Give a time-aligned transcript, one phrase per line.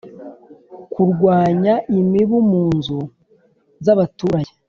[0.93, 2.99] kurwanya imibu mu nzu
[3.85, 4.51] z'abaturage.